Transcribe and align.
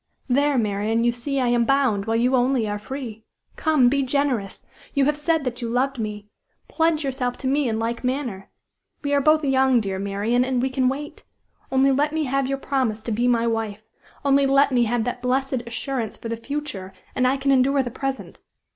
There, 0.27 0.57
Marian, 0.57 1.03
you 1.03 1.11
see 1.11 1.39
I 1.39 1.49
am 1.49 1.63
bound, 1.63 2.05
while 2.05 2.15
you 2.15 2.35
only 2.35 2.67
are 2.67 2.79
free. 2.79 3.23
Come! 3.55 3.87
be 3.87 4.01
generous! 4.01 4.65
You 4.95 5.05
have 5.05 5.15
said 5.15 5.43
that 5.43 5.61
you 5.61 5.69
loved 5.69 5.99
me! 5.99 6.25
Pledge 6.67 7.03
yourself 7.03 7.37
to 7.37 7.47
me 7.47 7.69
in 7.69 7.77
like 7.77 8.03
manner. 8.03 8.49
We 9.03 9.13
are 9.13 9.21
both 9.21 9.45
young, 9.45 9.79
dear 9.79 9.99
Marian, 9.99 10.43
and 10.43 10.59
we 10.59 10.71
can 10.71 10.89
wait. 10.89 11.23
Only 11.71 11.91
let 11.91 12.13
me 12.13 12.23
have 12.23 12.47
your 12.47 12.57
promise 12.57 13.03
to 13.03 13.11
be 13.11 13.27
my 13.27 13.45
wife 13.45 13.83
only 14.25 14.47
let 14.47 14.71
me 14.71 14.85
have 14.85 15.03
that 15.03 15.21
blessed 15.21 15.61
assurance 15.67 16.17
for 16.17 16.29
the 16.29 16.35
future, 16.35 16.93
and 17.13 17.27
I 17.27 17.37
can 17.37 17.51
endure 17.51 17.83
the 17.83 17.91
present. 17.91 18.39